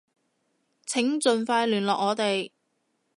[0.87, 2.49] 請盡快聯絡我哋